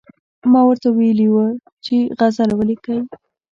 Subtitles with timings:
[0.51, 1.53] ما ورته ویلي ول
[1.85, 2.99] چې غزل ولیکئ.